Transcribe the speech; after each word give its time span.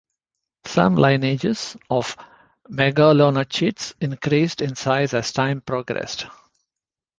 Some 0.65 0.95
lineages 0.95 1.77
of 1.91 2.17
megalonychids 2.71 3.93
increased 4.01 4.59
in 4.63 4.75
size 4.75 5.13
as 5.13 5.31
time 5.31 5.61
progressed. 5.61 6.25